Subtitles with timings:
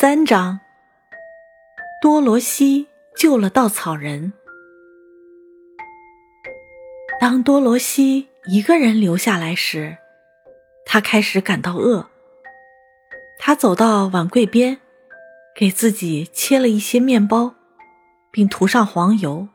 [0.00, 0.60] 三章，
[2.00, 2.86] 多罗西
[3.16, 4.32] 救了稻草人。
[7.18, 9.98] 当多罗西一个人留下来时，
[10.86, 12.08] 他开始感到饿。
[13.40, 14.78] 他走到碗柜边，
[15.56, 17.56] 给自己切了一些面包，
[18.30, 19.48] 并涂上黄油。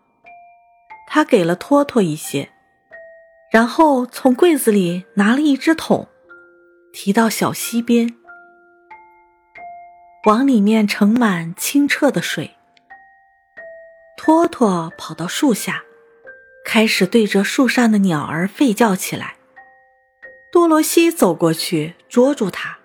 [1.07, 2.49] 他给了托托一些，
[3.49, 6.09] 然后从柜子里拿了一只桶，
[6.91, 8.17] 提到小溪边。
[10.25, 12.55] 往里面盛满清澈的水。
[14.15, 15.83] 托托跑到树下，
[16.63, 19.35] 开始对着树上的鸟儿吠叫起来。
[20.49, 22.77] 多罗西走过去捉住它，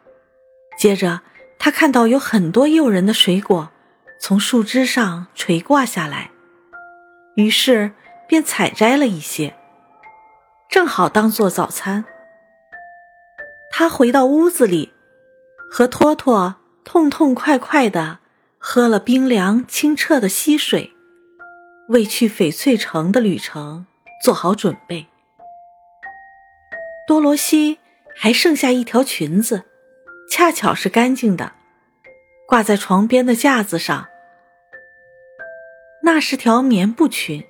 [0.78, 1.20] 接着
[1.60, 3.70] 他看到有很多诱人的水果
[4.18, 6.32] 从树枝上垂挂下来，
[7.36, 7.92] 于是
[8.26, 9.54] 便采摘了一些，
[10.68, 12.04] 正好当做早餐。
[13.70, 14.92] 他回到屋子里，
[15.70, 16.56] 和托托。
[16.90, 18.20] 痛痛快快地
[18.56, 20.94] 喝了冰凉清澈的溪水，
[21.90, 23.84] 为去翡翠城的旅程
[24.24, 25.06] 做好准备。
[27.06, 27.78] 多罗西
[28.16, 29.64] 还剩下一条裙子，
[30.30, 31.52] 恰巧是干净的，
[32.46, 34.08] 挂在床边的架子上。
[36.04, 37.44] 那是条棉布裙，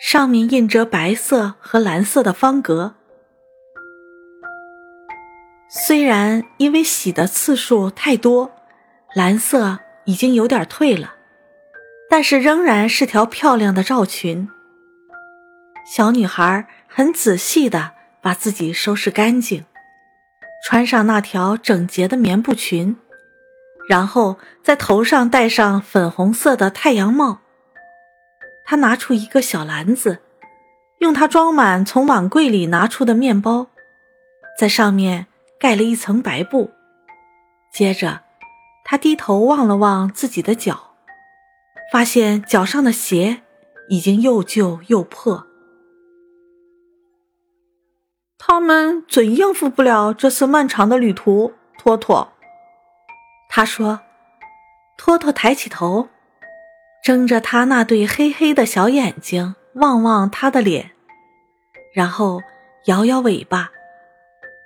[0.00, 2.96] 上面印着白色和蓝色的方格。
[5.70, 8.50] 虽然因为洗的次数太多，
[9.14, 11.16] 蓝色已经有点褪了，
[12.08, 14.48] 但是仍然是条漂亮的罩裙。
[15.94, 19.66] 小女孩很仔细地把自己收拾干净，
[20.64, 22.96] 穿上那条整洁的棉布裙，
[23.90, 27.40] 然后在头上戴上粉红色的太阳帽。
[28.64, 30.20] 她拿出一个小篮子，
[31.00, 33.66] 用它装满从碗柜里拿出的面包，
[34.58, 35.26] 在上面。
[35.60, 36.70] 盖了一层白布，
[37.72, 38.22] 接着，
[38.84, 40.94] 他低头望了望自己的脚，
[41.92, 43.42] 发现脚上的鞋
[43.88, 45.46] 已经又旧又破。
[48.38, 52.32] 他们准应付不了这次漫长的旅途，托托。
[53.50, 54.00] 他说
[54.96, 56.08] ：“托托抬起头，
[57.02, 60.92] 睁着他那对黑黑的小眼睛望望他的脸，
[61.92, 62.40] 然后
[62.86, 63.72] 摇摇尾巴。”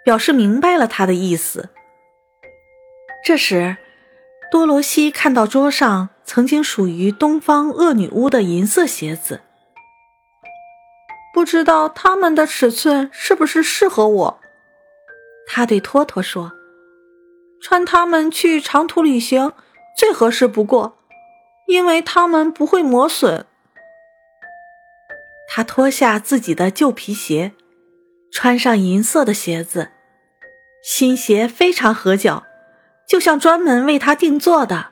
[0.05, 1.71] 表示明白了他的意思。
[3.25, 3.77] 这时，
[4.51, 9.43] 多罗西看到桌上曾经属于东方恶女巫的银色鞋子，
[11.33, 14.41] 不知道他们的尺寸是不是适合我。
[15.47, 16.53] 他对托托说
[17.63, 19.53] ：“穿他们去长途旅行
[19.97, 20.99] 最合适不过，
[21.67, 23.47] 因为他们不会磨损。”
[25.49, 27.53] 他脱下自己的旧皮鞋。
[28.35, 29.92] 穿上银色的鞋子，
[30.83, 32.43] 新鞋非常合脚，
[33.07, 34.89] 就像专门为他定做的。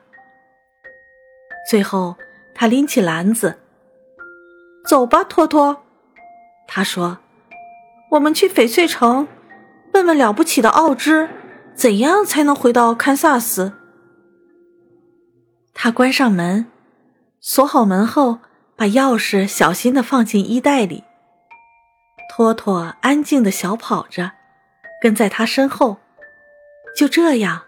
[1.69, 2.17] 最后，
[2.55, 3.59] 他拎起篮子，
[4.87, 5.83] 走吧，托托。
[6.67, 7.19] 他说
[8.13, 9.27] ：“我们去翡翠城，
[9.93, 11.29] 问问了不起的奥芝，
[11.75, 13.73] 怎样才能回到堪萨斯。”
[15.75, 16.67] 他关上门，
[17.41, 18.39] 锁好门后，
[18.77, 21.05] 把钥匙小心的放进衣袋里。
[22.29, 24.33] 托托安静的小跑着，
[25.01, 25.99] 跟在他身后。
[26.97, 27.63] 就这样，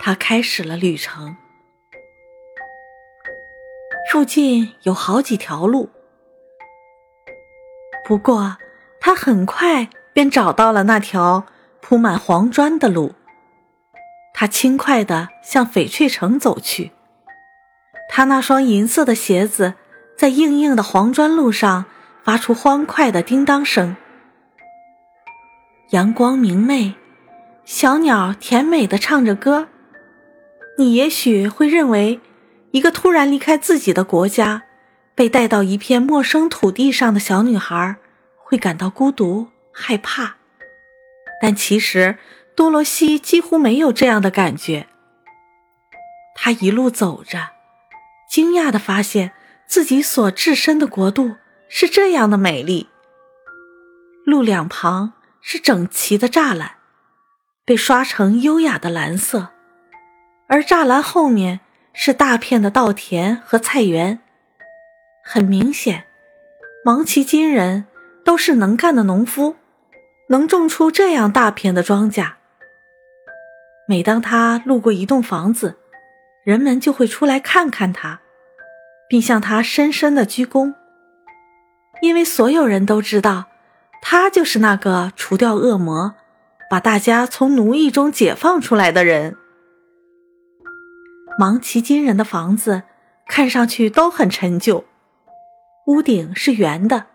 [0.00, 1.36] 他开始了旅程。
[4.10, 5.90] 附近有好几条路，
[8.06, 8.56] 不过
[9.00, 11.46] 他很快便找到了那条
[11.80, 13.14] 铺满黄砖的路。
[14.32, 16.92] 他轻快地向翡翠城走去。
[18.08, 19.74] 他那双银色的鞋子
[20.16, 21.86] 在硬硬的黄砖路上
[22.22, 23.96] 发出欢快的叮当声。
[25.90, 26.94] 阳光明媚，
[27.64, 29.68] 小鸟甜美的唱着歌。
[30.78, 32.20] 你也许会认为，
[32.72, 34.64] 一个突然离开自己的国家，
[35.14, 37.94] 被带到一片陌生土地上的小女孩
[38.36, 40.34] 会感到孤独、害怕。
[41.40, 42.18] 但其实，
[42.56, 44.88] 多罗西几乎没有这样的感觉。
[46.34, 47.50] 她一路走着，
[48.28, 49.30] 惊讶地发现
[49.68, 51.36] 自己所置身的国度
[51.68, 52.88] 是这样的美丽。
[54.24, 55.12] 路两旁。
[55.48, 56.72] 是整齐的栅栏，
[57.64, 59.50] 被刷成优雅的蓝色，
[60.48, 61.60] 而栅栏后面
[61.92, 64.18] 是大片的稻田和菜园。
[65.22, 66.06] 很明显，
[66.84, 67.86] 芒奇金人
[68.24, 69.54] 都是能干的农夫，
[70.30, 72.32] 能种出这样大片的庄稼。
[73.86, 75.78] 每当他路过一栋房子，
[76.42, 78.20] 人们就会出来看看他，
[79.08, 80.74] 并向他深深的鞠躬，
[82.02, 83.44] 因为所有人都知道。
[84.08, 86.14] 他就是那个除掉恶魔，
[86.70, 89.36] 把大家从奴役中解放出来的人。
[91.40, 92.84] 芒奇金人的房子
[93.26, 94.84] 看上去都很陈旧，
[95.88, 97.06] 屋顶是圆的，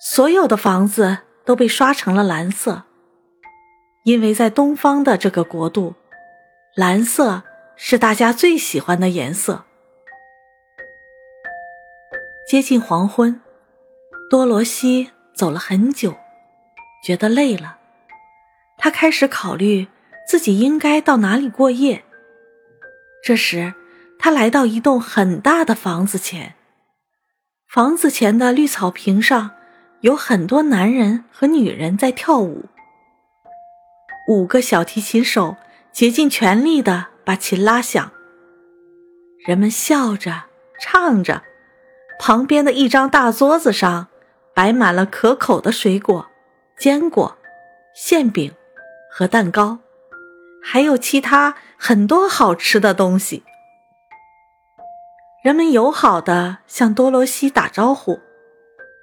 [0.00, 2.84] 所有的房子都被刷成了蓝色，
[4.04, 5.94] 因为在东方的这个国度，
[6.74, 7.42] 蓝色
[7.76, 9.64] 是大家最喜欢的颜色。
[12.48, 13.42] 接近黄昏，
[14.30, 16.14] 多罗西走了很久，
[17.02, 17.78] 觉得累了。
[18.78, 19.88] 他开始考虑
[20.26, 22.04] 自己应该到哪里过夜。
[23.22, 23.74] 这时，
[24.18, 26.54] 他来到一栋很大的房子前，
[27.66, 29.50] 房子前的绿草坪上
[30.00, 32.66] 有很多男人和女人在跳舞。
[34.28, 35.56] 五个小提琴手
[35.92, 38.12] 竭尽全力地把琴拉响，
[39.46, 40.44] 人们笑着
[40.80, 41.42] 唱着。
[42.18, 44.08] 旁边的一张大桌子上，
[44.54, 46.26] 摆满了可口的水果、
[46.78, 47.36] 坚果、
[47.94, 48.52] 馅饼
[49.10, 49.78] 和蛋糕，
[50.62, 53.42] 还有其他很多好吃的东西。
[55.42, 58.20] 人们友好的向多罗西打招呼，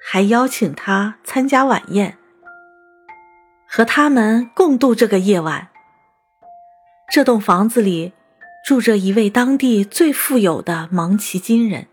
[0.03, 2.17] 还邀请他参加晚宴，
[3.67, 5.67] 和他们共度这个夜晚。
[7.11, 8.13] 这栋房子里
[8.65, 11.87] 住着一位当地最富有的芒奇金人。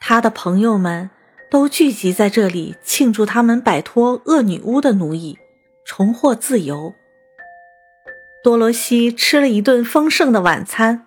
[0.00, 1.10] 他的朋友们
[1.50, 5.38] 都聚集在这里庆祝他们摆脱恶女巫的奴役，
[5.84, 6.94] 重获自由。
[8.42, 11.06] 多罗西吃了一顿丰盛的晚餐。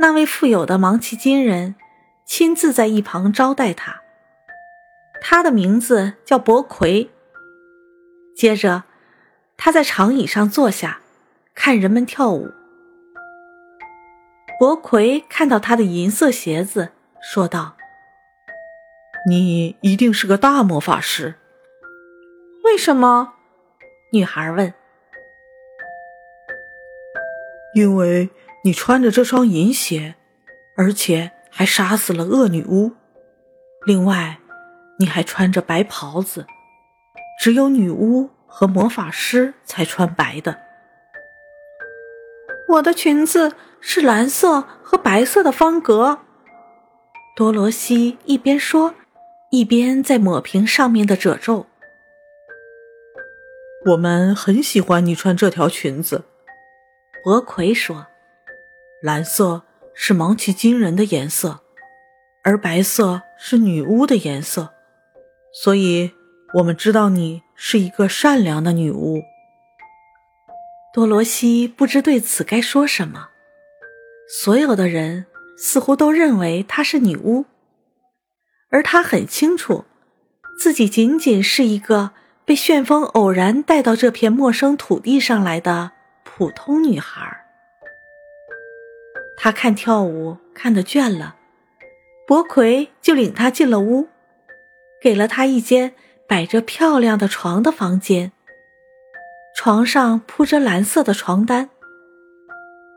[0.00, 1.74] 那位富有的芒奇金人
[2.26, 4.02] 亲自在一旁招待他。
[5.20, 7.10] 他的名字叫伯奎。
[8.36, 8.84] 接着，
[9.56, 11.00] 他在长椅上坐下，
[11.54, 12.52] 看人们跳舞。
[14.58, 16.90] 伯奎看到他的银色鞋子。
[17.22, 17.76] 说道
[19.26, 21.34] ：“你一定是个大魔法师。”
[22.64, 23.34] 为什么？
[24.12, 24.72] 女孩问。
[27.74, 28.30] “因为
[28.64, 30.14] 你穿着这双银鞋，
[30.76, 32.92] 而且还杀死了恶女巫。
[33.86, 34.38] 另外，
[34.98, 36.46] 你还穿着白袍子，
[37.38, 40.58] 只有女巫和魔法师才穿白的。
[42.68, 46.20] 我的裙子是蓝色和白色的方格。”
[47.36, 48.94] 多罗西一边说，
[49.56, 51.66] 一边在抹平上面的褶皱。
[53.86, 56.24] 我们很喜欢你穿这条裙子，
[57.22, 58.06] 伯奎说。
[59.02, 59.62] 蓝色
[59.94, 61.60] 是芒奇金人的颜色，
[62.42, 64.72] 而白色是女巫的颜色，
[65.52, 66.10] 所以
[66.54, 69.22] 我们知道你是一个善良的女巫。
[70.92, 73.28] 多罗西不知对此该说什么。
[74.42, 75.26] 所有的人。
[75.56, 77.44] 似乎都认为她是女巫，
[78.74, 79.84] 而她很清楚，
[80.58, 82.10] 自己仅仅是一个
[82.44, 85.92] 被旋风偶然带到这片陌生土地上来的
[86.24, 87.46] 普通女孩。
[89.36, 91.36] 她看跳舞看得倦了，
[92.26, 94.08] 伯奎就领她进了屋，
[95.00, 95.94] 给了她一间
[96.26, 98.32] 摆着漂亮的床的房间，
[99.54, 101.70] 床上铺着蓝色的床单。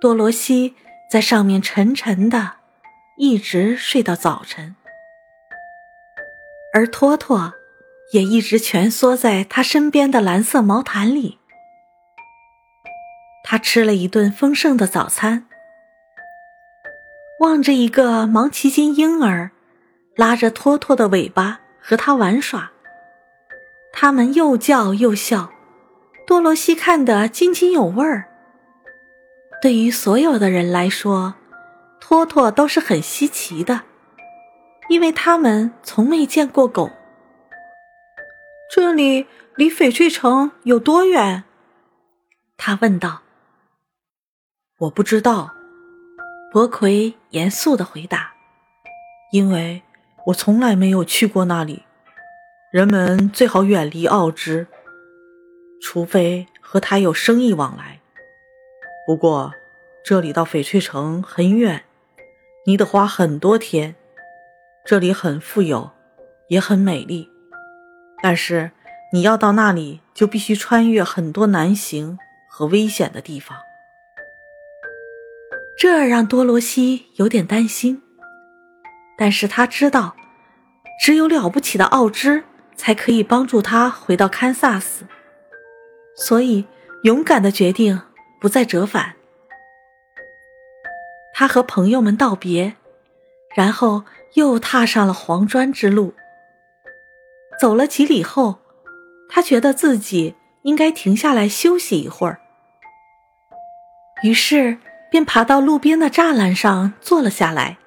[0.01, 0.73] 多罗西。
[1.09, 2.55] 在上面沉沉的，
[3.17, 4.75] 一直睡到早晨，
[6.77, 7.55] 而托托
[8.11, 11.39] 也一直蜷缩在他身边的蓝色毛毯里。
[13.43, 15.47] 他吃了一顿丰盛的早餐，
[17.39, 19.49] 望着一个芒奇金婴儿
[20.15, 22.71] 拉着托托的尾巴和他玩耍，
[23.91, 25.49] 他们又叫又笑，
[26.27, 28.29] 多罗西看得津津有味儿。
[29.63, 31.33] 对于所有的人来说，
[31.99, 33.81] 托托都是很稀奇的，
[34.89, 36.91] 因为他们从没见过狗。
[38.73, 41.43] 这里离翡翠城有多远？
[42.57, 43.21] 他问道。
[44.79, 45.53] 我不知道，
[46.51, 48.33] 伯奎严肃的回答，
[49.31, 49.81] 因为
[50.27, 51.83] 我从来没有去过那里。
[52.71, 54.67] 人们最好远离奥芝，
[55.81, 57.99] 除非和他有生意往来。
[59.07, 59.53] 不过，
[60.05, 61.85] 这里到翡翠城很远，
[62.65, 63.95] 你得花很多天。
[64.87, 65.91] 这里很富有，
[66.47, 67.29] 也很美丽，
[68.23, 68.71] 但是
[69.11, 72.17] 你要到那里，就必须穿越很多难行
[72.49, 73.57] 和危险的地方。
[75.77, 78.01] 这让多罗西有点担心，
[79.17, 80.15] 但是他知道，
[81.03, 85.05] 只有了不起的奥芝才可以帮助他回到堪萨斯，
[86.15, 86.65] 所以
[87.03, 88.01] 勇敢的决定。
[88.39, 89.15] 不再折返，
[91.33, 92.76] 他和朋友们道别，
[93.57, 94.03] 然后
[94.35, 96.13] 又踏上了黄砖之路。
[97.59, 98.59] 走了几里后，
[99.27, 102.39] 他觉得自己应该停下来休息一会儿，
[104.21, 104.77] 于是
[105.09, 107.79] 便爬到路边的栅栏上坐了下来。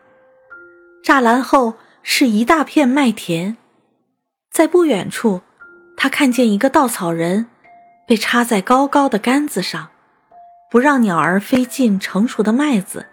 [1.04, 3.56] 栅栏后是一大片麦田，
[4.50, 5.40] 在不远处，
[5.96, 7.46] 他看见一个稻草人
[8.08, 9.90] 被插在高高的杆子上，
[10.68, 13.06] 不让鸟儿飞进成熟的麦子。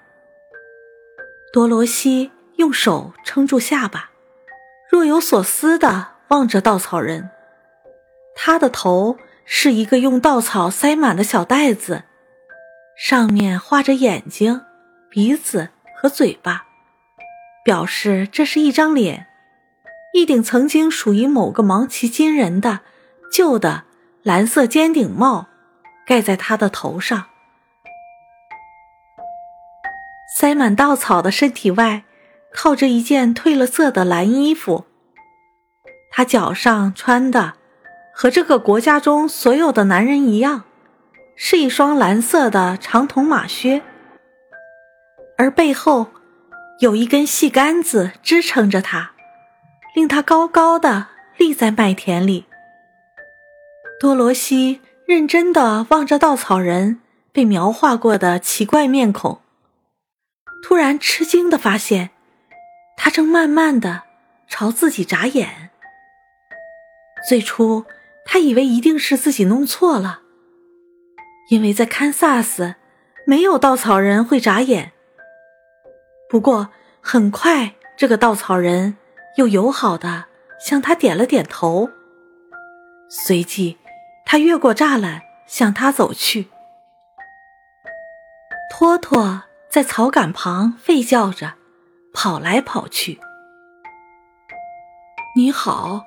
[1.53, 4.11] 多罗西用手撑住下巴，
[4.91, 7.29] 若有所思地望着稻草人。
[8.35, 12.03] 他的头是一个用稻草塞满的小袋子，
[12.97, 14.61] 上面画着眼睛、
[15.09, 16.65] 鼻子和嘴巴，
[17.63, 19.27] 表示这是一张脸。
[20.13, 22.79] 一顶曾经属于某个芒奇金人的
[23.31, 23.83] 旧的
[24.23, 25.47] 蓝色尖顶帽
[26.07, 27.25] 盖在他的头上。
[30.35, 32.03] 塞满稻草的身体外，
[32.59, 34.85] 靠着一件褪了色的蓝衣服。
[36.09, 37.53] 他脚上穿的
[38.11, 40.63] 和这个国家中所有的男人一样，
[41.35, 43.83] 是一双蓝色的长筒马靴，
[45.37, 46.07] 而背后
[46.79, 49.11] 有一根细杆子支撑着他，
[49.93, 52.45] 令他高高的立在麦田里。
[53.99, 56.99] 多罗西认真地望着稻草人
[57.31, 59.41] 被描画过的奇怪面孔。
[60.63, 62.09] 突然吃惊的发现，
[62.97, 64.03] 他正慢慢的
[64.49, 65.69] 朝自己眨眼。
[67.29, 67.85] 最初，
[68.25, 70.21] 他以为一定是自己弄错了，
[71.49, 72.75] 因为在堪萨斯
[73.25, 74.91] 没有稻草人会眨眼。
[76.29, 78.97] 不过，很快这个稻草人
[79.37, 80.25] 又友好的
[80.59, 81.89] 向他点了点头。
[83.09, 83.77] 随即，
[84.25, 86.49] 他越过栅栏向他走去。
[88.69, 89.43] 托托。
[89.69, 91.55] 在草杆旁吠叫着，
[92.19, 93.19] 跑来跑去。
[95.35, 96.03] 你好，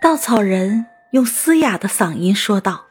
[0.00, 2.86] 稻草人用嘶哑的嗓音说道：“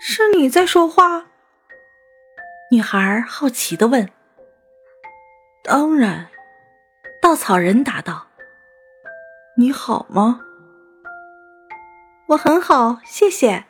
[0.00, 1.26] 是你在说话？”
[2.70, 4.08] 女孩好奇的问。
[5.64, 6.28] “当然。”
[7.20, 8.28] 稻草人答道。
[9.58, 10.42] “你好吗
[12.28, 13.64] ？”“我很好，谢谢。”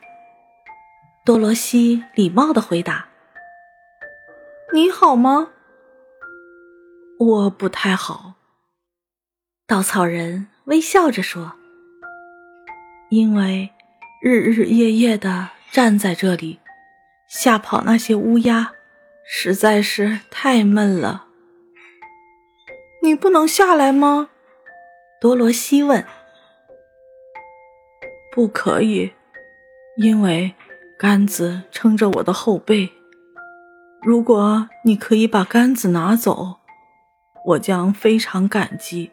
[1.25, 3.07] 多罗西礼貌的回答
[4.73, 5.49] ：“你好吗
[7.19, 8.35] ？”“我不太好。”
[9.67, 11.53] 稻草人微笑着说
[13.11, 13.71] ：“因为
[14.21, 16.59] 日日夜夜的站在这里，
[17.27, 18.73] 吓跑那些乌鸦，
[19.25, 21.27] 实在是太闷了。
[23.03, 24.29] ”“你不能下来吗？”
[25.19, 26.05] 多罗西问。
[28.31, 29.11] “不可以，
[29.97, 30.55] 因为……”
[30.97, 32.87] 杆子撑着我的后背，
[34.03, 36.57] 如果你可以把杆子拿走，
[37.45, 39.11] 我将非常感激。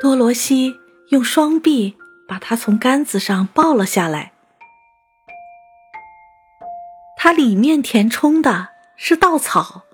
[0.00, 0.78] 多罗西
[1.10, 1.96] 用双臂
[2.28, 4.32] 把他从杆子上抱了下来，
[7.16, 9.84] 它里面填充的是稻草，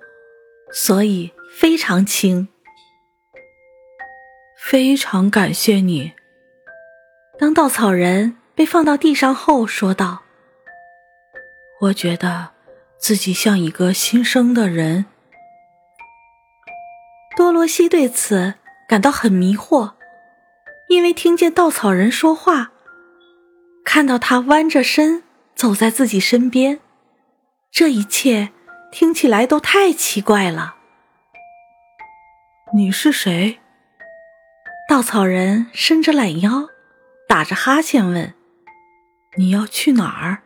[0.73, 2.49] 所以非常轻。
[4.58, 6.12] 非常感谢你，
[7.38, 8.38] 当稻草人。
[8.56, 10.23] 被放到地上后，说道
[11.82, 12.52] ：“我觉得
[12.98, 15.06] 自己像一个新生的人。”
[17.36, 18.54] 多罗西对此
[18.88, 19.92] 感到很迷惑，
[20.88, 22.72] 因为听见稻草人说话，
[23.84, 25.22] 看到他弯着身
[25.54, 26.80] 走在自己身边，
[27.70, 28.50] 这一切
[28.90, 30.76] 听起来都太奇怪了。
[32.74, 33.58] 你是谁？
[34.88, 36.68] 稻草人伸着懒腰，
[37.28, 38.32] 打着哈欠问。
[39.36, 40.42] 你要去哪儿？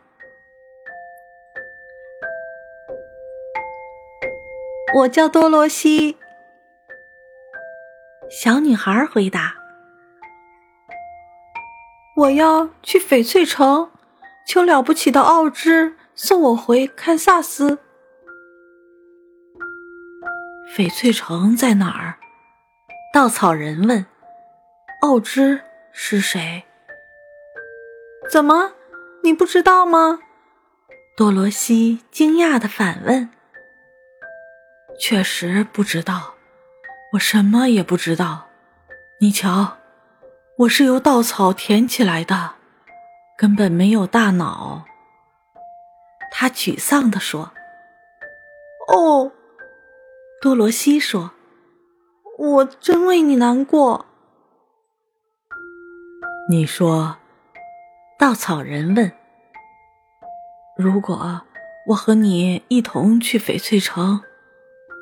[4.93, 6.17] 我叫多罗西。
[8.29, 9.55] 小女孩回答
[12.17, 13.89] ：“我要去翡翠城，
[14.45, 17.79] 求了不起的奥芝送我回堪萨斯。”
[20.75, 22.17] 翡翠城在哪儿？
[23.13, 24.05] 稻草人问。
[25.01, 25.61] 奥芝
[25.93, 26.63] 是谁？
[28.29, 28.73] 怎么？
[29.23, 30.19] 你不知道吗？
[31.15, 33.29] 多罗西惊讶的反问。
[34.99, 36.35] “确实不知道，
[37.13, 38.47] 我什么也不知道。
[39.19, 39.77] 你瞧，
[40.57, 42.55] 我是由稻草填起来的，
[43.37, 44.85] 根本没有大脑。”
[46.31, 47.51] 他沮丧地说。
[48.87, 49.31] “哦。”
[50.41, 51.31] 多罗西说
[52.39, 54.05] ，“我真为你难过。”
[56.49, 57.17] 你说。
[58.17, 59.11] 稻草人问
[60.77, 61.41] ：“如果
[61.87, 64.21] 我和你一同去翡翠城，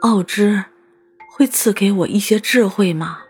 [0.01, 0.65] 奥芝
[1.35, 3.23] 会赐给我一些智慧吗？”“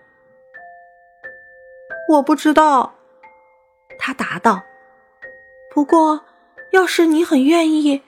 [2.09, 2.95] 我不知道。”
[3.97, 4.63] 他答道。
[5.73, 6.25] “不过，
[6.71, 8.03] 要是你很愿意，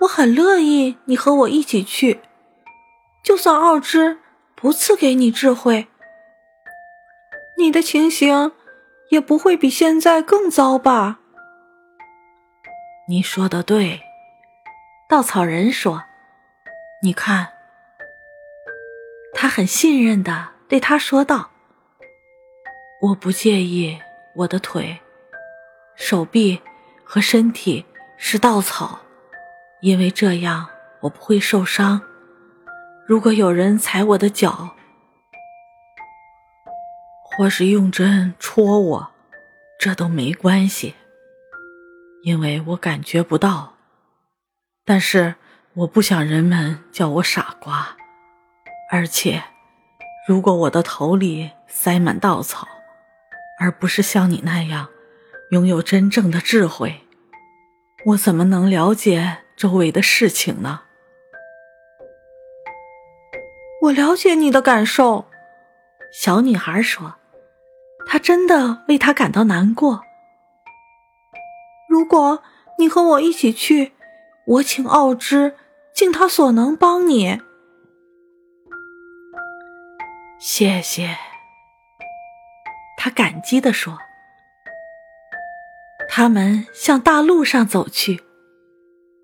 [0.00, 2.20] 我很乐意你和我一起去。
[3.24, 4.18] 就算奥之
[4.54, 5.88] 不赐给你智慧，
[7.56, 8.52] 你的情形
[9.10, 11.20] 也不会比现在更糟吧？
[13.08, 14.00] 你说的对，
[15.08, 16.02] 稻草人说
[17.02, 17.48] ：“你看。”
[19.34, 21.50] 他很信任的对他说道
[23.02, 23.98] ：“我不介意
[24.36, 25.00] 我的腿、
[25.96, 26.60] 手臂
[27.02, 27.84] 和身体
[28.16, 29.00] 是稻草，
[29.80, 30.68] 因为这样
[31.00, 32.00] 我不会受伤。
[33.06, 34.76] 如果有人踩我的脚，
[37.24, 39.10] 或是用针戳我，
[39.78, 40.94] 这都没关系，
[42.22, 43.74] 因为我感觉不到。
[44.84, 45.34] 但是
[45.74, 47.96] 我不想人们叫我傻瓜。”
[48.94, 49.42] 而且，
[50.28, 52.68] 如果我的头里塞满稻草，
[53.58, 54.88] 而不是像你那样
[55.50, 57.00] 拥有真正的智慧，
[58.04, 60.82] 我怎么能了解周围的事情呢？
[63.84, 65.24] 我了解你的感受，
[66.12, 67.14] 小女孩说，
[68.06, 70.02] 她真的为他感到难过。
[71.88, 72.42] 如果
[72.78, 73.92] 你和我一起去，
[74.44, 75.54] 我请奥之
[75.94, 77.40] 尽他所能帮你。
[80.44, 81.16] 谢谢，
[82.98, 83.96] 他感激地说。
[86.08, 88.24] 他们向大路上走去，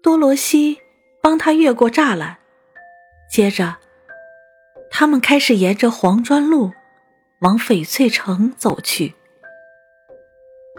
[0.01, 0.79] 多罗西
[1.21, 2.37] 帮他越过栅栏。
[3.29, 3.79] 接着，
[4.93, 6.71] 他们开始沿着黄砖路
[7.41, 9.17] 往翡翠城走去。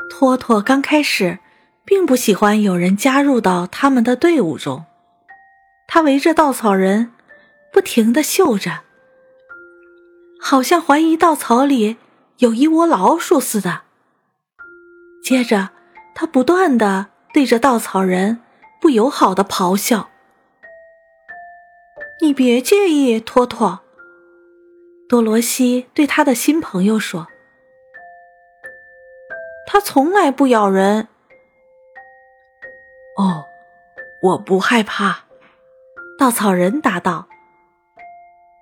[0.09, 1.39] 托托刚开始
[1.83, 4.85] 并不喜欢有人加入到他们的队伍中，
[5.85, 7.11] 他围着稻草人
[7.73, 8.83] 不停地嗅着。
[10.41, 11.97] 好像怀疑稻草里
[12.37, 13.81] 有一窝老鼠似的。
[15.21, 15.69] 接着，
[16.15, 18.41] 他不断的对着稻草人
[18.81, 20.09] 不友好的咆哮
[22.21, 23.81] ：“你别介意，托托。”
[25.07, 27.27] 多罗西对他的新朋友说
[29.67, 31.09] ：“他从来不咬人。”
[33.17, 33.45] 哦，
[34.21, 35.25] 我不害怕。”
[36.17, 37.27] 稻草人答道：“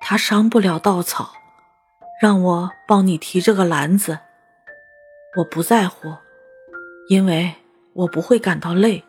[0.01, 1.33] 他伤不了稻草。”
[2.19, 4.17] 让我帮你提这个篮子，
[5.37, 6.15] 我不在乎，
[7.09, 7.53] 因为
[7.93, 9.03] 我不会感到累。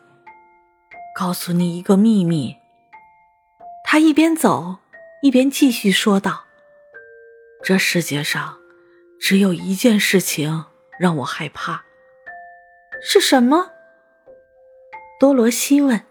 [1.15, 2.55] 告诉你一个秘密，
[3.83, 4.77] 他一边走
[5.23, 6.45] 一边继续说道
[7.63, 8.59] ：“这世界上
[9.19, 10.65] 只有一件事情
[10.99, 11.83] 让我害怕，
[13.01, 13.71] 是什么？”
[15.19, 16.05] 多罗西问。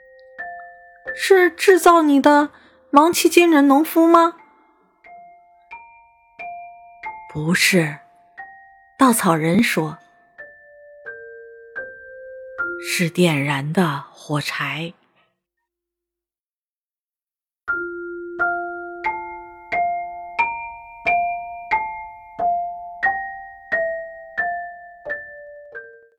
[1.16, 2.50] “是制造你的
[2.90, 4.34] 芒奇金人农夫吗？”
[7.40, 7.98] 不是，
[8.98, 9.96] 稻草人说
[12.84, 14.92] ：“是点燃的火柴。”